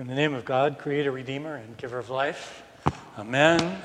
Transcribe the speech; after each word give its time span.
In 0.00 0.06
the 0.06 0.14
name 0.14 0.32
of 0.32 0.46
God, 0.46 0.78
Creator, 0.78 1.12
Redeemer, 1.12 1.56
and 1.56 1.76
Giver 1.76 1.98
of 1.98 2.08
life. 2.08 2.62
Amen. 3.18 3.82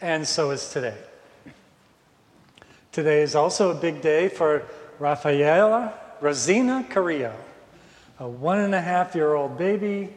and 0.00 0.28
so 0.28 0.50
is 0.50 0.68
today. 0.70 0.98
Today 2.92 3.22
is 3.22 3.34
also 3.34 3.70
a 3.70 3.74
big 3.74 4.02
day 4.02 4.28
for 4.28 4.64
Rafaela 4.98 5.94
Rosina 6.22 6.86
Carrillo, 6.88 7.34
a 8.20 8.28
one 8.28 8.60
and 8.60 8.76
a 8.76 8.80
half 8.80 9.16
year 9.16 9.34
old 9.34 9.58
baby 9.58 10.08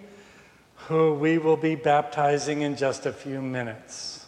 who 0.87 1.15
we 1.15 1.39
will 1.39 1.57
be 1.57 1.73
baptizing 1.73 2.61
in 2.61 2.77
just 2.77 3.07
a 3.07 3.11
few 3.11 3.41
minutes. 3.41 4.23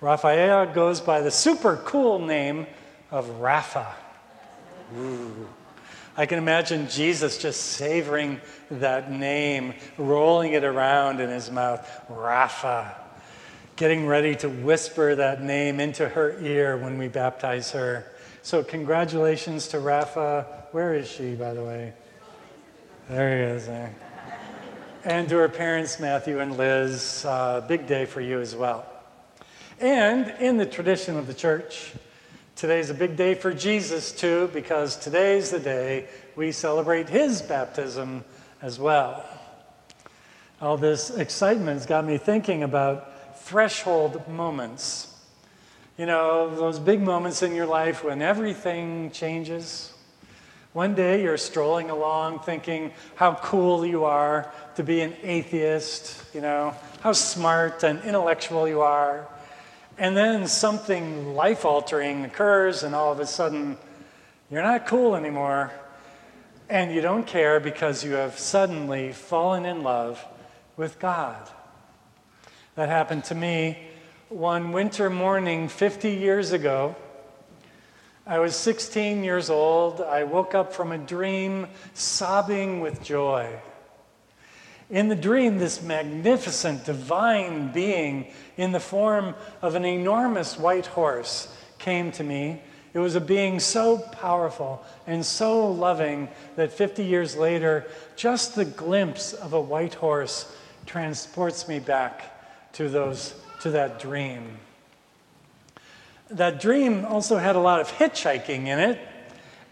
Rafaela 0.00 0.72
goes 0.72 1.00
by 1.00 1.22
the 1.22 1.30
super 1.32 1.76
cool 1.84 2.20
name 2.20 2.68
of 3.10 3.28
Rafa. 3.40 3.96
Ooh. 4.96 5.48
I 6.16 6.26
can 6.26 6.38
imagine 6.38 6.88
Jesus 6.88 7.36
just 7.38 7.60
savoring 7.60 8.40
that 8.70 9.10
name, 9.10 9.74
rolling 9.98 10.52
it 10.52 10.62
around 10.62 11.20
in 11.20 11.30
his 11.30 11.50
mouth. 11.50 11.84
Rafa. 12.08 12.94
Getting 13.74 14.06
ready 14.06 14.36
to 14.36 14.48
whisper 14.48 15.16
that 15.16 15.42
name 15.42 15.80
into 15.80 16.08
her 16.08 16.38
ear 16.40 16.76
when 16.76 16.96
we 16.96 17.08
baptize 17.08 17.72
her. 17.72 18.11
So, 18.44 18.64
congratulations 18.64 19.68
to 19.68 19.78
Rafa. 19.78 20.64
Where 20.72 20.94
is 20.94 21.08
she, 21.08 21.36
by 21.36 21.54
the 21.54 21.62
way? 21.62 21.92
There 23.08 23.36
he 23.36 23.54
is. 23.56 23.66
There. 23.66 23.94
And 25.04 25.28
to 25.28 25.36
her 25.36 25.48
parents, 25.48 26.00
Matthew 26.00 26.40
and 26.40 26.56
Liz. 26.56 27.24
Uh, 27.24 27.60
big 27.60 27.86
day 27.86 28.04
for 28.04 28.20
you 28.20 28.40
as 28.40 28.56
well. 28.56 28.84
And 29.78 30.34
in 30.40 30.56
the 30.56 30.66
tradition 30.66 31.16
of 31.16 31.28
the 31.28 31.34
church, 31.34 31.92
today's 32.56 32.90
a 32.90 32.94
big 32.94 33.14
day 33.14 33.34
for 33.34 33.54
Jesus, 33.54 34.10
too, 34.10 34.50
because 34.52 34.96
today's 34.96 35.50
the 35.50 35.60
day 35.60 36.08
we 36.34 36.50
celebrate 36.50 37.08
his 37.08 37.42
baptism 37.42 38.24
as 38.60 38.76
well. 38.76 39.24
All 40.60 40.76
this 40.76 41.10
excitement 41.10 41.78
has 41.78 41.86
got 41.86 42.04
me 42.04 42.18
thinking 42.18 42.64
about 42.64 43.38
threshold 43.38 44.26
moments 44.26 45.11
you 45.98 46.06
know, 46.06 46.54
those 46.54 46.78
big 46.78 47.02
moments 47.02 47.42
in 47.42 47.54
your 47.54 47.66
life 47.66 48.02
when 48.02 48.22
everything 48.22 49.10
changes. 49.10 49.92
One 50.72 50.94
day 50.94 51.22
you're 51.22 51.36
strolling 51.36 51.90
along 51.90 52.40
thinking 52.40 52.92
how 53.14 53.34
cool 53.34 53.84
you 53.84 54.04
are 54.04 54.50
to 54.76 54.82
be 54.82 55.02
an 55.02 55.14
atheist, 55.22 56.24
you 56.34 56.40
know, 56.40 56.74
how 57.00 57.12
smart 57.12 57.82
and 57.84 58.02
intellectual 58.04 58.66
you 58.66 58.80
are. 58.80 59.28
And 59.98 60.16
then 60.16 60.46
something 60.46 61.34
life 61.34 61.66
altering 61.66 62.24
occurs, 62.24 62.82
and 62.82 62.94
all 62.94 63.12
of 63.12 63.20
a 63.20 63.26
sudden 63.26 63.76
you're 64.50 64.62
not 64.62 64.86
cool 64.86 65.14
anymore. 65.14 65.72
And 66.70 66.94
you 66.94 67.02
don't 67.02 67.26
care 67.26 67.60
because 67.60 68.02
you 68.02 68.12
have 68.12 68.38
suddenly 68.38 69.12
fallen 69.12 69.66
in 69.66 69.82
love 69.82 70.24
with 70.78 70.98
God. 70.98 71.50
That 72.76 72.88
happened 72.88 73.24
to 73.24 73.34
me 73.34 73.76
one 74.32 74.72
winter 74.72 75.10
morning 75.10 75.68
50 75.68 76.10
years 76.10 76.52
ago. 76.52 76.96
I 78.26 78.38
was 78.38 78.56
16 78.56 79.22
years 79.22 79.50
old. 79.50 80.00
I 80.00 80.24
woke 80.24 80.54
up 80.54 80.72
from 80.72 80.90
a 80.90 80.96
dream 80.96 81.66
sobbing 81.92 82.80
with 82.80 83.02
joy. 83.02 83.60
In 84.88 85.08
the 85.08 85.16
dream, 85.16 85.58
this 85.58 85.82
magnificent 85.82 86.86
divine 86.86 87.72
being 87.72 88.32
in 88.56 88.72
the 88.72 88.80
form 88.80 89.34
of 89.60 89.74
an 89.74 89.84
enormous 89.84 90.58
white 90.58 90.86
horse 90.86 91.54
came 91.78 92.10
to 92.12 92.24
me. 92.24 92.62
It 92.94 93.00
was 93.00 93.14
a 93.14 93.20
being 93.20 93.60
so 93.60 93.98
powerful 93.98 94.82
and 95.06 95.24
so 95.24 95.70
loving 95.70 96.28
that 96.56 96.72
50 96.72 97.04
years 97.04 97.36
later, 97.36 97.86
just 98.16 98.54
the 98.54 98.64
glimpse 98.64 99.34
of 99.34 99.52
a 99.52 99.60
white 99.60 99.94
horse 99.94 100.54
transports 100.86 101.68
me 101.68 101.80
back 101.80 102.32
to 102.74 102.88
those 102.88 103.34
to 103.60 103.70
that 103.70 104.00
dream. 104.00 104.58
That 106.30 106.60
dream 106.60 107.04
also 107.04 107.36
had 107.36 107.56
a 107.56 107.60
lot 107.60 107.80
of 107.80 107.88
hitchhiking 107.92 108.66
in 108.66 108.78
it. 108.78 108.98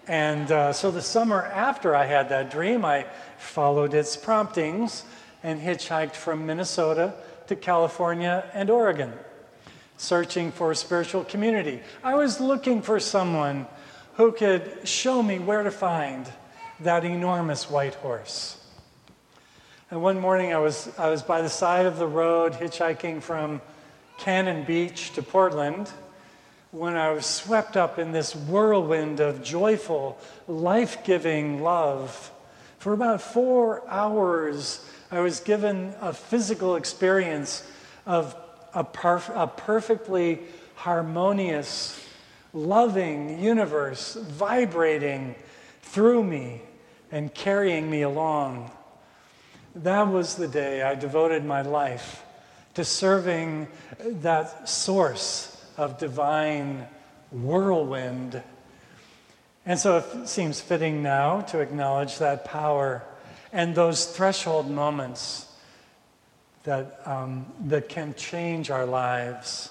And 0.07 0.51
uh, 0.51 0.73
so 0.73 0.91
the 0.91 1.03
summer 1.03 1.43
after 1.43 1.97
I 1.97 2.05
had 2.05 2.29
that 2.29 2.51
dream, 2.51 2.85
I 2.85 3.07
followed 3.39 3.95
its 3.95 4.17
promptings 4.17 5.05
and 5.43 5.61
hitchhiked 5.61 6.15
from 6.15 6.47
Minnesota 6.47 7.15
to 7.47 7.57
California 7.57 8.49
and 8.53 8.71
Oregon, 8.71 9.13
searching 9.97 10.53
for 10.53 10.71
a 10.71 10.77
spiritual 10.77 11.25
community. 11.25 11.81
I 12.05 12.15
was 12.15 12.41
looking 12.41 12.83
for 12.83 13.01
someone 13.01 13.67
who 14.15 14.33
could 14.33 14.87
show 14.87 15.23
me 15.23 15.39
where 15.39 15.63
to 15.63 15.71
find 15.71 16.31
that 16.81 17.05
enormous 17.05 17.71
white 17.71 17.95
horse. 17.97 18.60
And 19.91 20.01
one 20.01 20.21
morning 20.21 20.55
I 20.55 20.59
was, 20.59 20.89
I 20.97 21.11
was 21.11 21.21
by 21.21 21.43
the 21.43 21.49
side 21.49 21.85
of 21.85 21.99
the 21.99 22.07
road 22.07 22.53
hitchhiking 22.53 23.23
from 23.23 23.61
Cannon 24.19 24.63
Beach 24.63 25.13
to 25.15 25.23
Portland 25.23 25.91
when 26.71 26.97
I 26.97 27.11
was 27.11 27.27
swept 27.27 27.77
up 27.77 27.99
in 27.99 28.13
this 28.13 28.37
whirlwind 28.37 29.19
of 29.19 29.43
joyful, 29.43 30.17
life 30.47 31.03
giving 31.03 31.61
love. 31.61 32.31
For 32.79 32.93
about 32.93 33.21
four 33.21 33.83
hours, 33.89 34.89
I 35.11 35.19
was 35.19 35.41
given 35.41 35.93
a 36.01 36.13
physical 36.13 36.77
experience 36.77 37.69
of 38.07 38.37
a, 38.73 38.85
perf- 38.85 39.35
a 39.35 39.49
perfectly 39.49 40.39
harmonious, 40.77 42.01
loving 42.53 43.43
universe 43.43 44.15
vibrating 44.15 45.35
through 45.83 46.23
me 46.23 46.63
and 47.11 47.35
carrying 47.35 47.91
me 47.91 48.03
along. 48.03 48.71
That 49.75 50.09
was 50.09 50.35
the 50.35 50.49
day 50.49 50.83
I 50.83 50.95
devoted 50.95 51.45
my 51.45 51.63
life 51.63 52.25
to 52.75 52.85
serving 52.85 53.69
that 54.01 54.69
source 54.69 55.65
of 55.77 55.99
divine 55.99 56.87
whirlwind. 57.31 58.43
And 59.65 59.79
so 59.79 59.99
it 59.99 60.29
seems 60.29 60.61
fitting 60.61 61.03
now 61.03 61.43
to 61.43 61.61
acknowledge 61.61 62.19
that 62.19 62.45
power 62.45 63.03
and 63.53 63.75
those 63.75 64.07
threshold 64.07 64.71
moments 64.71 65.47
that, 66.65 67.01
um, 67.07 67.47
that 67.67 67.89
can 67.89 68.15
change 68.15 68.71
our 68.71 68.87
lives. 68.87 69.71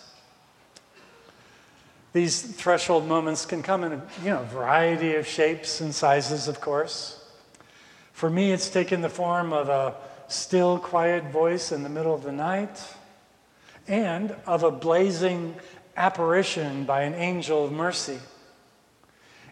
These 2.14 2.42
threshold 2.42 3.08
moments 3.08 3.46
can 3.46 3.62
come 3.62 3.84
in 3.84 3.94
a 3.94 4.02
you 4.24 4.30
know, 4.30 4.44
variety 4.44 5.16
of 5.16 5.28
shapes 5.28 5.82
and 5.82 5.94
sizes, 5.94 6.48
of 6.48 6.60
course. 6.60 7.19
For 8.20 8.30
me, 8.30 8.52
it's 8.52 8.70
taken 8.70 9.00
the 9.00 9.08
form 9.08 9.54
of 9.54 9.70
a 9.70 9.96
still, 10.28 10.78
quiet 10.78 11.32
voice 11.32 11.72
in 11.72 11.84
the 11.84 11.90
middle 11.90 12.14
of 12.14 12.22
the 12.22 12.34
night, 12.34 12.84
and 13.88 14.36
of 14.46 14.64
a 14.64 14.72
blazing 14.72 15.56
apparition 15.96 16.84
by 16.84 17.04
an 17.04 17.14
angel 17.14 17.64
of 17.64 17.72
mercy. 17.72 18.20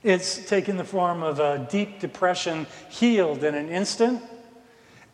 It's 0.04 0.46
taken 0.50 0.75
the 0.75 0.84
form 0.84 1.24
of 1.24 1.40
a 1.40 1.66
deep 1.72 2.02
depression 2.02 2.68
healed 2.90 3.46
in 3.46 3.56
an 3.56 3.69
instant, 3.69 4.22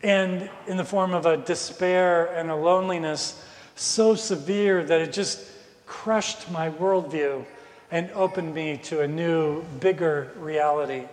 and 0.01 0.50
in 0.65 0.77
the 0.77 0.83
form 0.83 1.13
of 1.13 1.27
a 1.27 1.38
despair 1.38 2.35
and 2.35 2.50
a 2.50 2.55
loneliness 2.55 3.39
so 3.75 4.15
severe 4.15 4.83
that 4.83 5.00
it 5.00 5.13
just 5.13 5.39
crushed 5.85 6.50
my 6.50 6.71
worldview 6.71 7.45
and 7.91 8.09
opened 8.13 8.55
me 8.55 8.77
to 8.85 9.01
a 9.01 9.07
new, 9.07 9.61
bigger 9.79 10.31
reality. 10.38 11.03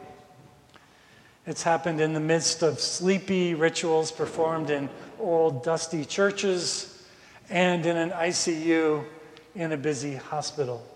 It's 1.46 1.62
happened 1.62 2.00
in 2.00 2.12
the 2.12 2.20
midst 2.20 2.62
of 2.62 2.81
sleepy 2.81 3.54
rituals 3.54 4.12
performed 4.12 4.69
in 4.69 4.90
old, 5.19 5.64
dusty 5.64 6.04
churches 6.04 7.02
and 7.48 7.84
in 7.87 7.96
an 7.96 8.10
ICU 8.10 9.04
in 9.54 9.72
a 9.72 9.76
busy 9.76 10.16
hospital. 10.16 10.87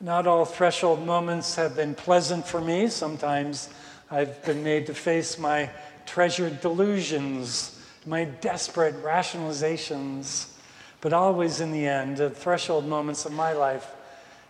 Not 0.00 0.26
all 0.26 0.44
threshold 0.44 1.04
moments 1.04 1.56
have 1.56 1.74
been 1.74 1.94
pleasant 1.94 2.46
for 2.46 2.60
me. 2.60 2.88
Sometimes 2.88 3.70
I've 4.10 4.44
been 4.44 4.62
made 4.62 4.86
to 4.86 4.94
face 4.94 5.38
my 5.38 5.70
treasured 6.06 6.60
delusions, 6.60 7.82
my 8.06 8.24
desperate 8.24 9.02
rationalizations. 9.02 10.52
But 11.00 11.12
always 11.12 11.60
in 11.60 11.72
the 11.72 11.86
end, 11.86 12.18
the 12.18 12.30
threshold 12.30 12.86
moments 12.86 13.24
of 13.24 13.32
my 13.32 13.52
life 13.52 13.90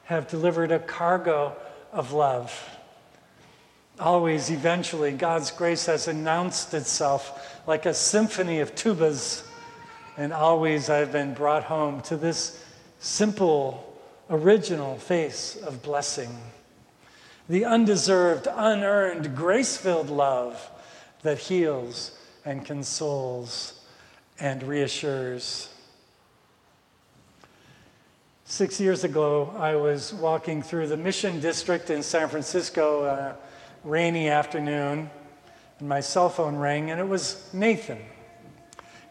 have 0.04 0.28
delivered 0.28 0.72
a 0.72 0.78
cargo 0.80 1.56
of 1.92 2.12
love. 2.12 2.77
Always, 4.00 4.50
eventually, 4.50 5.12
God's 5.12 5.50
grace 5.50 5.86
has 5.86 6.06
announced 6.06 6.72
itself 6.72 7.60
like 7.66 7.84
a 7.84 7.94
symphony 7.94 8.60
of 8.60 8.74
tubas. 8.74 9.44
And 10.16 10.32
always, 10.32 10.88
I've 10.88 11.10
been 11.10 11.34
brought 11.34 11.64
home 11.64 12.00
to 12.02 12.16
this 12.16 12.64
simple, 13.00 13.98
original 14.30 14.96
face 14.98 15.56
of 15.56 15.82
blessing. 15.82 16.30
The 17.48 17.64
undeserved, 17.64 18.46
unearned, 18.50 19.34
grace 19.34 19.76
filled 19.76 20.10
love 20.10 20.70
that 21.22 21.38
heals 21.38 22.16
and 22.44 22.64
consoles 22.64 23.84
and 24.38 24.62
reassures. 24.62 25.70
Six 28.44 28.80
years 28.80 29.04
ago, 29.04 29.54
I 29.58 29.74
was 29.76 30.14
walking 30.14 30.62
through 30.62 30.86
the 30.86 30.96
Mission 30.96 31.40
District 31.40 31.90
in 31.90 32.02
San 32.02 32.28
Francisco, 32.28 33.04
a 33.04 33.36
rainy 33.84 34.28
afternoon, 34.28 35.10
and 35.78 35.88
my 35.88 36.00
cell 36.00 36.28
phone 36.28 36.56
rang, 36.56 36.90
and 36.90 37.00
it 37.00 37.08
was 37.08 37.48
Nathan 37.52 37.98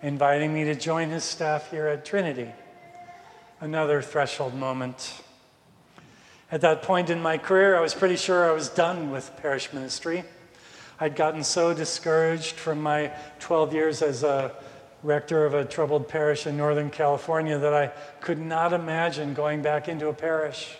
inviting 0.01 0.53
me 0.53 0.63
to 0.65 0.75
join 0.75 1.09
his 1.09 1.23
staff 1.23 1.71
here 1.71 1.87
at 1.87 2.05
Trinity. 2.05 2.51
Another 3.59 4.01
threshold 4.01 4.53
moment. 4.53 5.21
At 6.51 6.61
that 6.61 6.83
point 6.83 7.09
in 7.09 7.21
my 7.21 7.37
career, 7.37 7.75
I 7.75 7.81
was 7.81 7.93
pretty 7.93 8.15
sure 8.15 8.49
I 8.49 8.53
was 8.53 8.69
done 8.69 9.11
with 9.11 9.35
parish 9.37 9.73
ministry. 9.73 10.23
I'd 10.99 11.15
gotten 11.15 11.43
so 11.43 11.73
discouraged 11.73 12.55
from 12.55 12.81
my 12.81 13.11
12 13.39 13.73
years 13.73 14.01
as 14.01 14.23
a 14.23 14.55
rector 15.03 15.45
of 15.45 15.53
a 15.53 15.65
troubled 15.65 16.07
parish 16.07 16.47
in 16.47 16.57
Northern 16.57 16.89
California 16.89 17.57
that 17.57 17.73
I 17.73 17.87
could 18.19 18.39
not 18.39 18.73
imagine 18.73 19.33
going 19.33 19.61
back 19.61 19.87
into 19.87 20.07
a 20.07 20.13
parish. 20.13 20.77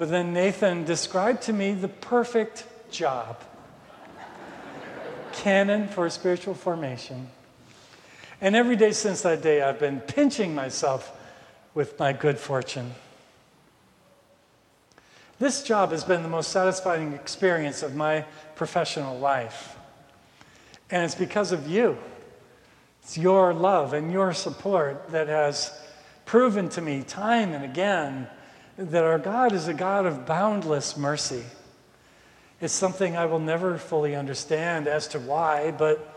But 0.00 0.08
then 0.08 0.32
Nathan 0.32 0.84
described 0.86 1.42
to 1.42 1.52
me 1.52 1.74
the 1.74 1.86
perfect 1.86 2.64
job 2.90 3.38
canon 5.34 5.88
for 5.88 6.08
spiritual 6.08 6.54
formation. 6.54 7.28
And 8.40 8.56
every 8.56 8.76
day 8.76 8.92
since 8.92 9.20
that 9.20 9.42
day, 9.42 9.60
I've 9.60 9.78
been 9.78 10.00
pinching 10.00 10.54
myself 10.54 11.14
with 11.74 11.98
my 11.98 12.14
good 12.14 12.38
fortune. 12.38 12.94
This 15.38 15.62
job 15.62 15.90
has 15.90 16.02
been 16.02 16.22
the 16.22 16.30
most 16.30 16.50
satisfying 16.50 17.12
experience 17.12 17.82
of 17.82 17.94
my 17.94 18.24
professional 18.54 19.18
life. 19.18 19.76
And 20.90 21.04
it's 21.04 21.14
because 21.14 21.52
of 21.52 21.68
you. 21.68 21.98
It's 23.02 23.18
your 23.18 23.52
love 23.52 23.92
and 23.92 24.10
your 24.10 24.32
support 24.32 25.10
that 25.10 25.28
has 25.28 25.78
proven 26.24 26.70
to 26.70 26.80
me 26.80 27.02
time 27.02 27.52
and 27.52 27.66
again 27.66 28.28
that 28.80 29.04
our 29.04 29.18
God 29.18 29.52
is 29.52 29.68
a 29.68 29.74
God 29.74 30.06
of 30.06 30.24
boundless 30.24 30.96
mercy. 30.96 31.44
It's 32.62 32.72
something 32.72 33.14
I 33.14 33.26
will 33.26 33.38
never 33.38 33.76
fully 33.76 34.16
understand 34.16 34.88
as 34.88 35.06
to 35.08 35.18
why, 35.20 35.70
but 35.70 36.16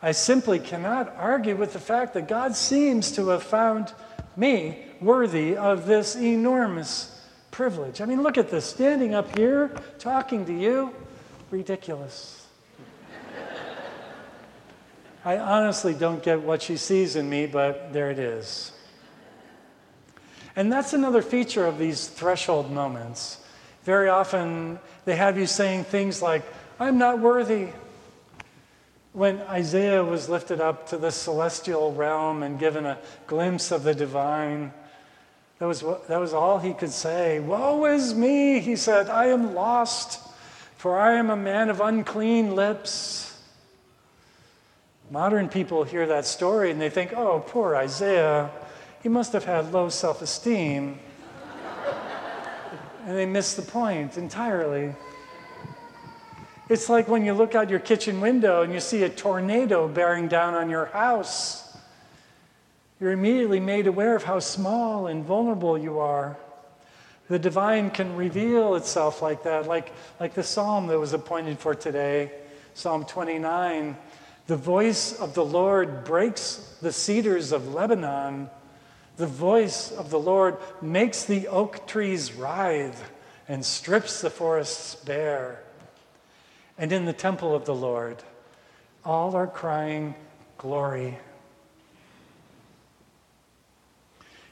I 0.00 0.12
simply 0.12 0.60
cannot 0.60 1.12
argue 1.16 1.56
with 1.56 1.72
the 1.72 1.80
fact 1.80 2.14
that 2.14 2.28
God 2.28 2.54
seems 2.54 3.10
to 3.12 3.28
have 3.28 3.42
found 3.42 3.92
me 4.36 4.84
worthy 5.00 5.56
of 5.56 5.86
this 5.86 6.14
enormous 6.14 7.26
privilege. 7.50 8.00
I 8.00 8.04
mean, 8.04 8.22
look 8.22 8.38
at 8.38 8.50
this 8.50 8.64
standing 8.64 9.12
up 9.12 9.36
here, 9.36 9.74
talking 9.98 10.46
to 10.46 10.54
you, 10.54 10.94
ridiculous. 11.50 12.46
I 15.24 15.38
honestly 15.38 15.92
don't 15.92 16.22
get 16.22 16.40
what 16.40 16.62
she 16.62 16.76
sees 16.76 17.16
in 17.16 17.28
me, 17.28 17.46
but 17.46 17.92
there 17.92 18.10
it 18.10 18.18
is. 18.20 18.72
And 20.60 20.70
that's 20.70 20.92
another 20.92 21.22
feature 21.22 21.64
of 21.64 21.78
these 21.78 22.06
threshold 22.06 22.70
moments. 22.70 23.38
Very 23.84 24.10
often 24.10 24.78
they 25.06 25.16
have 25.16 25.38
you 25.38 25.46
saying 25.46 25.84
things 25.84 26.20
like, 26.20 26.42
I'm 26.78 26.98
not 26.98 27.18
worthy. 27.18 27.68
When 29.14 29.40
Isaiah 29.40 30.04
was 30.04 30.28
lifted 30.28 30.60
up 30.60 30.90
to 30.90 30.98
the 30.98 31.10
celestial 31.12 31.94
realm 31.94 32.42
and 32.42 32.58
given 32.58 32.84
a 32.84 32.98
glimpse 33.26 33.70
of 33.70 33.84
the 33.84 33.94
divine, 33.94 34.74
that 35.60 35.64
was, 35.64 35.80
that 35.80 36.20
was 36.20 36.34
all 36.34 36.58
he 36.58 36.74
could 36.74 36.92
say. 36.92 37.40
Woe 37.40 37.86
is 37.86 38.12
me, 38.14 38.60
he 38.60 38.76
said, 38.76 39.08
I 39.08 39.28
am 39.28 39.54
lost, 39.54 40.20
for 40.76 40.98
I 40.98 41.14
am 41.14 41.30
a 41.30 41.36
man 41.36 41.70
of 41.70 41.80
unclean 41.80 42.54
lips. 42.54 43.34
Modern 45.10 45.48
people 45.48 45.84
hear 45.84 46.06
that 46.08 46.26
story 46.26 46.70
and 46.70 46.78
they 46.78 46.90
think, 46.90 47.14
oh, 47.16 47.42
poor 47.46 47.74
Isaiah, 47.74 48.50
he 49.02 49.08
must 49.08 49.32
have 49.32 49.44
had 49.44 49.72
low 49.72 49.88
self 49.88 50.22
esteem. 50.22 50.98
and 53.06 53.16
they 53.16 53.26
miss 53.26 53.54
the 53.54 53.62
point 53.62 54.16
entirely. 54.16 54.94
It's 56.68 56.88
like 56.88 57.08
when 57.08 57.24
you 57.24 57.32
look 57.32 57.54
out 57.54 57.68
your 57.68 57.80
kitchen 57.80 58.20
window 58.20 58.62
and 58.62 58.72
you 58.72 58.80
see 58.80 59.02
a 59.02 59.08
tornado 59.08 59.88
bearing 59.88 60.28
down 60.28 60.54
on 60.54 60.70
your 60.70 60.86
house 60.86 61.70
you're 63.00 63.12
immediately 63.12 63.60
made 63.60 63.86
aware 63.86 64.14
of 64.14 64.24
how 64.24 64.40
small 64.40 65.06
and 65.06 65.24
vulnerable 65.24 65.78
you 65.78 65.98
are. 65.98 66.36
The 67.28 67.38
divine 67.38 67.90
can 67.90 68.14
reveal 68.14 68.74
itself 68.74 69.22
like 69.22 69.44
that, 69.44 69.66
like, 69.66 69.92
like 70.18 70.34
the 70.34 70.42
psalm 70.42 70.86
that 70.88 70.98
was 70.98 71.14
appointed 71.14 71.58
for 71.58 71.74
today, 71.74 72.30
Psalm 72.74 73.06
29. 73.06 73.96
The 74.48 74.56
voice 74.56 75.18
of 75.18 75.34
the 75.34 75.44
Lord 75.44 76.04
breaks 76.04 76.76
the 76.82 76.92
cedars 76.92 77.52
of 77.52 77.72
Lebanon. 77.72 78.50
The 79.16 79.26
voice 79.26 79.92
of 79.92 80.10
the 80.10 80.18
Lord 80.18 80.56
makes 80.80 81.24
the 81.24 81.48
oak 81.48 81.86
trees 81.86 82.32
writhe 82.32 83.02
and 83.48 83.64
strips 83.64 84.20
the 84.20 84.30
forests 84.30 84.94
bare. 84.94 85.62
And 86.78 86.92
in 86.92 87.04
the 87.04 87.12
temple 87.12 87.54
of 87.54 87.64
the 87.64 87.74
Lord, 87.74 88.22
all 89.04 89.34
are 89.36 89.46
crying, 89.46 90.14
Glory. 90.56 91.18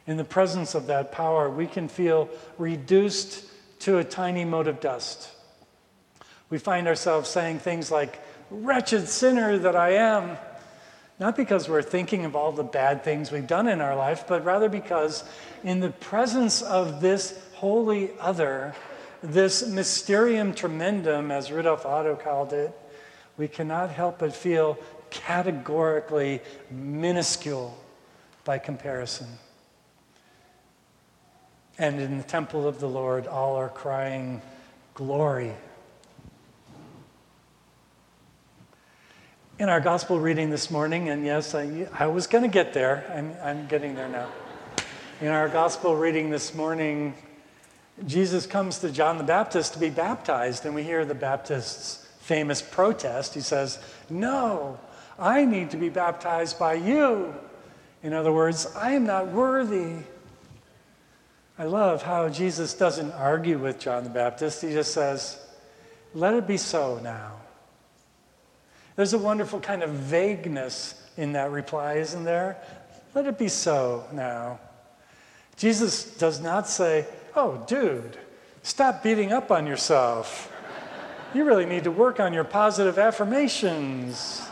in 0.08 0.16
the 0.16 0.24
presence 0.24 0.74
of 0.74 0.86
that 0.86 1.12
power, 1.12 1.50
we 1.50 1.66
can 1.66 1.86
feel 1.86 2.30
reduced 2.56 3.44
to 3.80 3.98
a 3.98 4.04
tiny 4.04 4.42
mote 4.42 4.66
of 4.66 4.80
dust. 4.80 5.30
We 6.48 6.56
find 6.56 6.88
ourselves 6.88 7.28
saying 7.28 7.58
things 7.58 7.90
like, 7.90 8.18
Wretched 8.50 9.06
sinner 9.06 9.58
that 9.58 9.76
I 9.76 9.90
am. 9.90 10.38
Not 11.18 11.36
because 11.36 11.68
we're 11.68 11.82
thinking 11.82 12.24
of 12.24 12.36
all 12.36 12.52
the 12.52 12.62
bad 12.62 13.02
things 13.02 13.32
we've 13.32 13.46
done 13.46 13.66
in 13.66 13.80
our 13.80 13.96
life, 13.96 14.24
but 14.28 14.44
rather 14.44 14.68
because 14.68 15.24
in 15.64 15.80
the 15.80 15.90
presence 15.90 16.62
of 16.62 17.00
this 17.00 17.40
holy 17.54 18.10
other, 18.20 18.74
this 19.22 19.66
mysterium 19.66 20.54
tremendum, 20.54 21.32
as 21.32 21.50
Rudolf 21.50 21.84
Otto 21.84 22.14
called 22.14 22.52
it, 22.52 22.72
we 23.36 23.48
cannot 23.48 23.90
help 23.90 24.20
but 24.20 24.34
feel 24.34 24.78
categorically 25.10 26.40
minuscule 26.70 27.76
by 28.44 28.58
comparison. 28.58 29.26
And 31.78 32.00
in 32.00 32.18
the 32.18 32.24
temple 32.24 32.66
of 32.66 32.78
the 32.80 32.88
Lord, 32.88 33.26
all 33.26 33.56
are 33.56 33.68
crying, 33.68 34.42
Glory. 34.94 35.52
In 39.58 39.68
our 39.68 39.80
gospel 39.80 40.20
reading 40.20 40.50
this 40.50 40.70
morning, 40.70 41.08
and 41.08 41.26
yes, 41.26 41.52
I, 41.52 41.88
I 41.92 42.06
was 42.06 42.28
going 42.28 42.44
to 42.44 42.48
get 42.48 42.74
there, 42.74 43.04
I'm, 43.12 43.34
I'm 43.42 43.66
getting 43.66 43.96
there 43.96 44.08
now. 44.08 44.28
In 45.20 45.26
our 45.26 45.48
gospel 45.48 45.96
reading 45.96 46.30
this 46.30 46.54
morning, 46.54 47.12
Jesus 48.06 48.46
comes 48.46 48.78
to 48.78 48.92
John 48.92 49.18
the 49.18 49.24
Baptist 49.24 49.72
to 49.72 49.80
be 49.80 49.90
baptized, 49.90 50.64
and 50.64 50.76
we 50.76 50.84
hear 50.84 51.04
the 51.04 51.16
Baptist's 51.16 52.06
famous 52.20 52.62
protest. 52.62 53.34
He 53.34 53.40
says, 53.40 53.80
No, 54.08 54.78
I 55.18 55.44
need 55.44 55.70
to 55.70 55.76
be 55.76 55.88
baptized 55.88 56.56
by 56.56 56.74
you. 56.74 57.34
In 58.04 58.12
other 58.12 58.32
words, 58.32 58.68
I 58.76 58.92
am 58.92 59.06
not 59.06 59.26
worthy. 59.32 60.04
I 61.58 61.64
love 61.64 62.04
how 62.04 62.28
Jesus 62.28 62.74
doesn't 62.74 63.10
argue 63.10 63.58
with 63.58 63.80
John 63.80 64.04
the 64.04 64.10
Baptist. 64.10 64.62
He 64.62 64.70
just 64.70 64.94
says, 64.94 65.44
Let 66.14 66.34
it 66.34 66.46
be 66.46 66.58
so 66.58 67.00
now. 67.02 67.40
There's 68.98 69.12
a 69.12 69.18
wonderful 69.18 69.60
kind 69.60 69.84
of 69.84 69.90
vagueness 69.90 71.00
in 71.16 71.34
that 71.34 71.52
reply, 71.52 71.98
isn't 71.98 72.24
there? 72.24 72.60
Let 73.14 73.26
it 73.26 73.38
be 73.38 73.46
so 73.46 74.04
now. 74.12 74.58
Jesus 75.56 76.16
does 76.16 76.40
not 76.40 76.66
say, 76.66 77.06
Oh, 77.36 77.62
dude, 77.68 78.18
stop 78.64 79.04
beating 79.04 79.32
up 79.32 79.52
on 79.52 79.68
yourself. 79.68 80.52
You 81.32 81.44
really 81.44 81.64
need 81.64 81.84
to 81.84 81.92
work 81.92 82.18
on 82.18 82.32
your 82.32 82.42
positive 82.42 82.98
affirmations. 82.98 84.42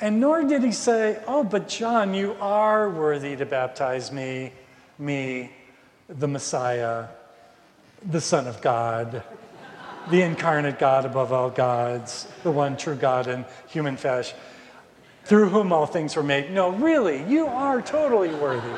And 0.00 0.18
nor 0.18 0.42
did 0.44 0.62
he 0.62 0.72
say, 0.72 1.22
Oh, 1.26 1.44
but 1.44 1.68
John, 1.68 2.14
you 2.14 2.34
are 2.40 2.88
worthy 2.88 3.36
to 3.36 3.44
baptize 3.44 4.10
me, 4.10 4.54
me, 4.98 5.52
the 6.08 6.28
Messiah, 6.28 7.08
the 8.10 8.22
Son 8.22 8.46
of 8.46 8.62
God, 8.62 9.22
the 10.10 10.22
incarnate 10.22 10.78
God 10.78 11.04
above 11.04 11.32
all 11.32 11.50
gods, 11.50 12.26
the 12.42 12.50
one 12.50 12.76
true 12.76 12.96
God 12.96 13.26
in 13.26 13.44
human 13.68 13.96
flesh, 13.96 14.34
through 15.24 15.48
whom 15.48 15.72
all 15.72 15.86
things 15.86 16.16
were 16.16 16.22
made. 16.22 16.50
No, 16.50 16.70
really, 16.70 17.22
you 17.24 17.46
are 17.46 17.80
totally 17.80 18.34
worthy. 18.34 18.76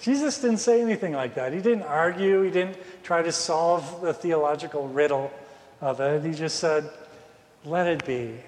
Jesus 0.00 0.40
didn't 0.40 0.58
say 0.58 0.80
anything 0.80 1.12
like 1.12 1.34
that. 1.34 1.52
He 1.52 1.60
didn't 1.60 1.82
argue, 1.82 2.40
he 2.42 2.50
didn't 2.50 2.78
try 3.02 3.20
to 3.22 3.32
solve 3.32 4.00
the 4.00 4.14
theological 4.14 4.88
riddle 4.88 5.30
of 5.82 6.00
it. 6.00 6.24
He 6.24 6.32
just 6.32 6.58
said, 6.58 6.90
let 7.64 7.86
it 7.86 8.06
be. 8.06 8.40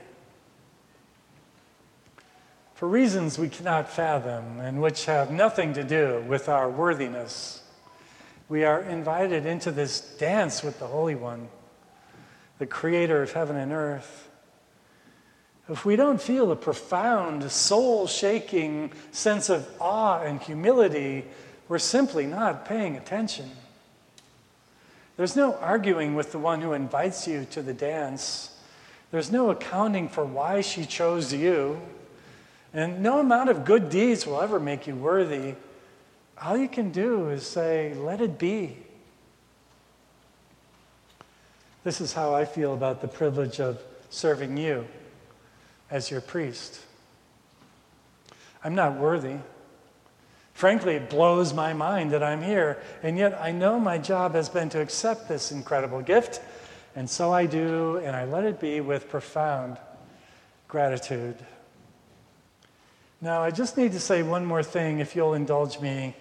For 2.74 2.88
reasons 2.88 3.38
we 3.38 3.48
cannot 3.48 3.88
fathom 3.90 4.60
and 4.60 4.80
which 4.80 5.04
have 5.04 5.30
nothing 5.30 5.74
to 5.74 5.84
do 5.84 6.24
with 6.26 6.48
our 6.48 6.68
worthiness, 6.68 7.61
we 8.52 8.64
are 8.64 8.82
invited 8.82 9.46
into 9.46 9.70
this 9.70 10.02
dance 10.18 10.62
with 10.62 10.78
the 10.78 10.86
Holy 10.86 11.14
One, 11.14 11.48
the 12.58 12.66
creator 12.66 13.22
of 13.22 13.32
heaven 13.32 13.56
and 13.56 13.72
earth. 13.72 14.28
If 15.70 15.86
we 15.86 15.96
don't 15.96 16.20
feel 16.20 16.52
a 16.52 16.56
profound, 16.56 17.50
soul 17.50 18.06
shaking 18.06 18.92
sense 19.10 19.48
of 19.48 19.66
awe 19.80 20.20
and 20.20 20.38
humility, 20.38 21.24
we're 21.66 21.78
simply 21.78 22.26
not 22.26 22.66
paying 22.66 22.94
attention. 22.94 23.50
There's 25.16 25.34
no 25.34 25.54
arguing 25.54 26.14
with 26.14 26.32
the 26.32 26.38
one 26.38 26.60
who 26.60 26.74
invites 26.74 27.26
you 27.26 27.46
to 27.52 27.62
the 27.62 27.72
dance. 27.72 28.54
There's 29.12 29.32
no 29.32 29.48
accounting 29.48 30.10
for 30.10 30.26
why 30.26 30.60
she 30.60 30.84
chose 30.84 31.32
you. 31.32 31.80
And 32.74 33.02
no 33.02 33.18
amount 33.18 33.48
of 33.48 33.64
good 33.64 33.88
deeds 33.88 34.26
will 34.26 34.42
ever 34.42 34.60
make 34.60 34.86
you 34.86 34.94
worthy. 34.94 35.54
All 36.44 36.56
you 36.56 36.68
can 36.68 36.90
do 36.90 37.28
is 37.28 37.46
say, 37.46 37.94
let 37.94 38.20
it 38.20 38.38
be. 38.38 38.76
This 41.84 42.00
is 42.00 42.12
how 42.12 42.34
I 42.34 42.44
feel 42.44 42.74
about 42.74 43.00
the 43.00 43.08
privilege 43.08 43.60
of 43.60 43.80
serving 44.10 44.56
you 44.56 44.86
as 45.90 46.10
your 46.10 46.20
priest. 46.20 46.80
I'm 48.64 48.74
not 48.74 48.96
worthy. 48.96 49.36
Frankly, 50.54 50.94
it 50.94 51.10
blows 51.10 51.52
my 51.52 51.72
mind 51.72 52.10
that 52.10 52.22
I'm 52.22 52.42
here, 52.42 52.82
and 53.02 53.16
yet 53.16 53.40
I 53.40 53.52
know 53.52 53.78
my 53.80 53.98
job 53.98 54.34
has 54.34 54.48
been 54.48 54.68
to 54.70 54.80
accept 54.80 55.28
this 55.28 55.52
incredible 55.52 56.02
gift, 56.02 56.40
and 56.94 57.08
so 57.08 57.32
I 57.32 57.46
do, 57.46 57.98
and 57.98 58.14
I 58.14 58.24
let 58.24 58.44
it 58.44 58.60
be 58.60 58.80
with 58.80 59.08
profound 59.08 59.78
gratitude. 60.68 61.36
Now, 63.20 63.42
I 63.42 63.50
just 63.50 63.76
need 63.76 63.92
to 63.92 64.00
say 64.00 64.22
one 64.22 64.44
more 64.44 64.62
thing, 64.62 64.98
if 64.98 65.14
you'll 65.14 65.34
indulge 65.34 65.80
me. 65.80 66.14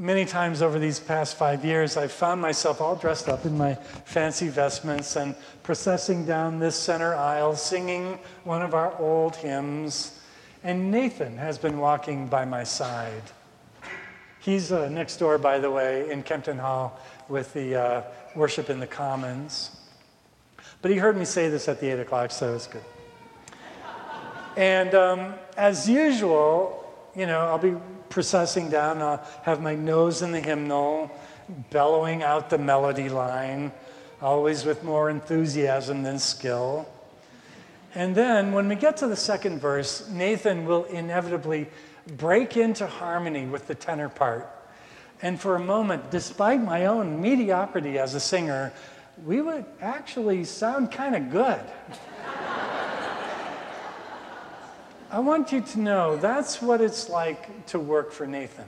Many 0.00 0.24
times 0.24 0.62
over 0.62 0.78
these 0.78 0.98
past 0.98 1.36
five 1.36 1.62
years, 1.62 1.98
I've 1.98 2.10
found 2.10 2.40
myself 2.40 2.80
all 2.80 2.96
dressed 2.96 3.28
up 3.28 3.44
in 3.44 3.58
my 3.58 3.74
fancy 3.74 4.48
vestments 4.48 5.14
and 5.16 5.34
processing 5.62 6.24
down 6.24 6.58
this 6.58 6.74
center 6.74 7.14
aisle, 7.14 7.54
singing 7.54 8.18
one 8.44 8.62
of 8.62 8.72
our 8.72 8.98
old 8.98 9.36
hymns 9.36 10.18
and 10.64 10.90
Nathan 10.90 11.36
has 11.36 11.58
been 11.58 11.76
walking 11.76 12.28
by 12.28 12.46
my 12.46 12.64
side. 12.64 13.22
He's 14.38 14.72
uh, 14.72 14.88
next 14.88 15.18
door, 15.18 15.36
by 15.36 15.58
the 15.58 15.70
way, 15.70 16.10
in 16.10 16.22
Kempton 16.22 16.58
Hall 16.58 16.98
with 17.28 17.52
the 17.52 17.76
uh, 17.76 18.02
worship 18.34 18.70
in 18.70 18.80
the 18.80 18.86
Commons. 18.86 19.76
But 20.80 20.92
he 20.92 20.96
heard 20.96 21.18
me 21.18 21.26
say 21.26 21.50
this 21.50 21.68
at 21.68 21.78
the 21.78 21.92
8 21.92 22.00
o'clock, 22.00 22.30
so 22.30 22.54
it's 22.54 22.66
good. 22.66 22.84
And 24.56 24.94
um, 24.94 25.34
as 25.58 25.86
usual, 25.86 26.90
you 27.14 27.26
know, 27.26 27.40
I'll 27.40 27.58
be 27.58 27.76
processing 28.10 28.68
down, 28.68 29.00
I'll 29.00 29.24
have 29.42 29.62
my 29.62 29.74
nose 29.74 30.20
in 30.20 30.32
the 30.32 30.40
hymnal, 30.40 31.10
bellowing 31.70 32.22
out 32.22 32.50
the 32.50 32.58
melody 32.58 33.08
line, 33.08 33.72
always 34.20 34.64
with 34.64 34.84
more 34.84 35.08
enthusiasm 35.08 36.02
than 36.02 36.18
skill. 36.18 36.86
And 37.94 38.14
then 38.14 38.52
when 38.52 38.68
we 38.68 38.76
get 38.76 38.98
to 38.98 39.06
the 39.06 39.16
second 39.16 39.60
verse, 39.60 40.08
Nathan 40.10 40.66
will 40.66 40.84
inevitably 40.84 41.68
break 42.16 42.56
into 42.56 42.86
harmony 42.86 43.46
with 43.46 43.66
the 43.66 43.74
tenor 43.74 44.08
part. 44.08 44.48
And 45.22 45.40
for 45.40 45.56
a 45.56 45.60
moment, 45.60 46.10
despite 46.10 46.62
my 46.62 46.86
own 46.86 47.20
mediocrity 47.20 47.98
as 47.98 48.14
a 48.14 48.20
singer, 48.20 48.72
we 49.24 49.40
would 49.40 49.64
actually 49.80 50.44
sound 50.44 50.90
kind 50.90 51.16
of 51.16 51.30
good. 51.30 51.60
I 55.10 55.18
want 55.18 55.50
you 55.50 55.60
to 55.60 55.80
know 55.80 56.16
that's 56.16 56.62
what 56.62 56.80
it's 56.80 57.08
like 57.08 57.66
to 57.66 57.78
work 57.78 58.12
for 58.12 58.26
Nathan. 58.26 58.66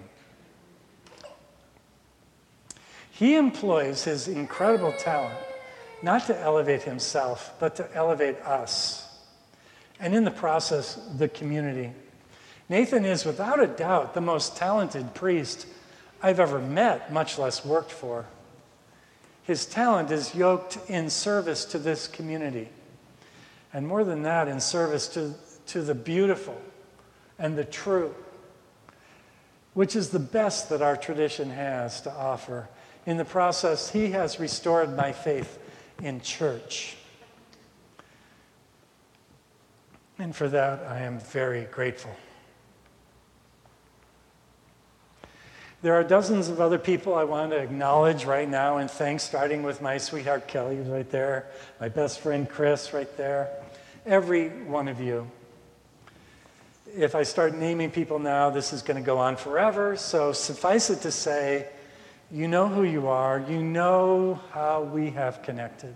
He 3.13 3.37
employs 3.37 4.05
his 4.05 4.27
incredible 4.27 4.93
talent 4.93 5.39
not 6.03 6.27
to 6.27 6.37
elevate 6.39 6.83
himself, 6.83 7.55
but 7.61 7.77
to 7.77 7.89
elevate 7.95 8.39
us 8.41 9.09
and 10.03 10.17
in 10.17 10.25
the 10.25 10.33
process, 10.33 10.99
the 11.17 11.29
community. 11.29 11.93
Nathan 12.69 13.05
is 13.05 13.25
without 13.25 13.63
a 13.63 13.69
doubt 13.69 14.15
the 14.15 14.21
most 14.21 14.57
talented 14.57 15.15
priest 15.15 15.67
I've 16.21 16.41
ever 16.41 16.59
met, 16.59 17.13
much 17.13 17.39
less 17.39 17.65
worked 17.65 17.93
for. 17.93 18.27
His 19.45 19.65
talent 19.65 20.11
is 20.11 20.35
yoked 20.35 20.79
in 20.89 21.09
service 21.09 21.65
to 21.67 21.79
this 21.79 22.09
community. 22.09 22.69
And 23.73 23.87
more 23.87 24.03
than 24.03 24.23
that, 24.23 24.49
in 24.49 24.59
service 24.59 25.07
to, 25.09 25.35
to 25.67 25.83
the 25.83 25.95
beautiful 25.95 26.61
and 27.39 27.57
the 27.57 27.65
true, 27.65 28.15
which 29.75 29.97
is 29.97 30.11
the 30.11 30.19
best 30.19 30.69
that 30.69 30.83
our 30.83 30.97
tradition 30.97 31.51
has 31.51 32.01
to 32.03 32.13
offer. 32.13 32.69
In 33.07 33.17
the 33.17 33.25
process, 33.25 33.91
he 33.91 34.11
has 34.11 34.39
restored 34.39 34.97
my 34.97 35.13
faith 35.13 35.59
in 36.03 36.21
church. 36.21 36.97
And 40.19 40.37
for 40.37 40.49
that, 40.49 40.85
I 40.87 41.01
am 41.01 41.19
very 41.19 41.65
grateful. 41.65 42.15
There 45.83 45.95
are 45.95 46.05
dozens 46.05 46.49
of 46.49 46.61
other 46.61 46.79
people 46.79 47.17
I 47.17 47.25
want 47.25 47.51
to 47.51 47.57
acknowledge 47.57 48.25
right 48.25 48.49
now 48.49 48.77
and 48.77 48.89
thank, 48.89 49.19
starting 49.19 49.65
with 49.65 49.83
my 49.83 49.99
sweetheart 49.99 50.47
Kelly, 50.47 50.77
right 50.77 51.11
there, 51.11 51.47
my 51.81 51.89
best 51.89 52.21
friend 52.21 52.49
Chris, 52.49 52.93
right 52.93 53.17
there, 53.17 53.51
every 54.07 54.49
one 54.49 54.87
of 54.87 55.01
you. 55.01 55.29
If 56.95 57.15
I 57.15 57.23
start 57.23 57.55
naming 57.55 57.91
people 57.91 58.19
now, 58.19 58.51
this 58.51 58.73
is 58.73 58.83
going 58.83 59.03
to 59.03 59.07
go 59.07 59.19
on 59.19 59.37
forever. 59.37 59.97
So 59.97 60.33
suffice 60.33 60.91
it 60.91 61.01
to 61.03 61.11
say, 61.11 61.69
you 62.31 62.49
know 62.49 62.69
who 62.69 62.83
you 62.83 63.09
are, 63.09 63.41
you 63.49 63.63
know 63.63 64.41
how 64.53 64.83
we 64.83 65.11
have 65.11 65.43
connected. 65.43 65.95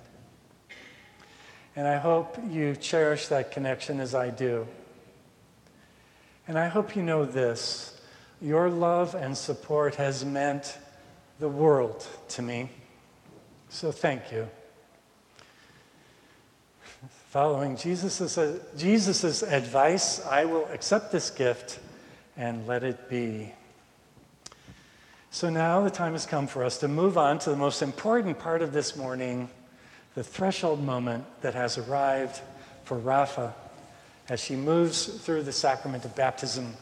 And 1.75 1.87
I 1.87 1.97
hope 1.99 2.39
you 2.49 2.75
cherish 2.75 3.29
that 3.29 3.51
connection 3.53 4.01
as 4.01 4.15
I 4.15 4.31
do. 4.31 4.67
And 6.49 6.59
I 6.59 6.69
hope 6.69 6.97
you 6.97 7.03
know 7.03 7.25
this 7.25 8.01
your 8.41 8.69
love 8.69 9.15
and 9.15 9.37
support 9.37 9.95
has 9.97 10.25
meant 10.25 10.79
the 11.41 11.49
world 11.49 12.07
to 12.29 12.43
me. 12.43 12.71
So 13.69 13.91
thank 13.91 14.31
you. 14.31 14.49
Following 17.31 17.77
Jesus' 17.77 18.39
uh, 18.39 18.59
Jesus's 18.77 19.43
advice, 19.43 20.25
I 20.25 20.45
will 20.45 20.67
accept 20.67 21.13
this 21.13 21.31
gift 21.31 21.79
and 22.37 22.67
let 22.67 22.83
it 22.83 23.11
be. 23.11 23.53
So 25.31 25.51
now 25.51 25.83
the 25.83 25.91
time 25.91 26.13
has 26.13 26.25
come 26.25 26.47
for 26.47 26.65
us 26.65 26.79
to 26.79 26.89
move 26.89 27.19
on 27.19 27.39
to 27.41 27.51
the 27.51 27.57
most 27.57 27.83
important 27.83 28.39
part 28.39 28.63
of 28.63 28.73
this 28.73 28.97
morning 28.97 29.51
the 30.15 30.25
threshold 30.25 30.83
moment 30.83 31.25
that 31.43 31.53
has 31.53 31.77
arrived 31.77 32.41
for 32.85 32.97
Rafa 32.97 33.55
as 34.31 34.41
she 34.41 34.57
moves 34.57 35.05
through 35.05 35.43
the 35.43 35.53
sacrament 35.53 36.07
of 36.07 36.17
baptism. 36.17 36.75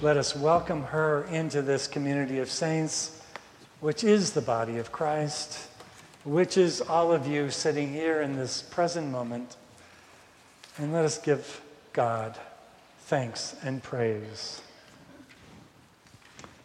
Let 0.00 0.16
us 0.16 0.34
welcome 0.34 0.84
her 0.84 1.24
into 1.24 1.60
this 1.60 1.86
community 1.86 2.38
of 2.38 2.50
saints, 2.50 3.20
which 3.80 4.04
is 4.04 4.32
the 4.32 4.40
body 4.40 4.78
of 4.78 4.90
Christ, 4.90 5.68
which 6.24 6.56
is 6.56 6.80
all 6.80 7.12
of 7.12 7.26
you 7.26 7.50
sitting 7.50 7.92
here 7.92 8.20
in 8.20 8.36
this 8.36 8.62
present 8.62 9.10
moment. 9.10 9.56
And 10.78 10.92
let 10.92 11.04
us 11.04 11.18
give 11.18 11.60
God 11.92 12.38
thanks 13.00 13.56
and 13.62 13.82
praise. 13.82 14.60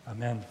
Amen. 0.07 0.45